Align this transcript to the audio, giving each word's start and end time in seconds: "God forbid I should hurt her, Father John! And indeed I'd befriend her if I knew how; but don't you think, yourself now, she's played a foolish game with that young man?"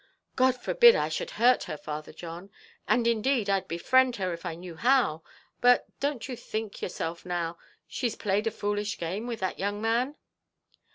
"God 0.35 0.55
forbid 0.55 0.95
I 0.95 1.09
should 1.09 1.29
hurt 1.37 1.65
her, 1.65 1.77
Father 1.77 2.11
John! 2.11 2.49
And 2.87 3.05
indeed 3.05 3.51
I'd 3.51 3.67
befriend 3.67 4.15
her 4.15 4.33
if 4.33 4.47
I 4.47 4.55
knew 4.55 4.73
how; 4.75 5.21
but 5.59 5.85
don't 5.99 6.27
you 6.27 6.35
think, 6.35 6.81
yourself 6.81 7.23
now, 7.23 7.59
she's 7.87 8.15
played 8.15 8.47
a 8.47 8.49
foolish 8.49 8.97
game 8.97 9.27
with 9.27 9.41
that 9.41 9.59
young 9.59 9.79
man?" 9.79 10.15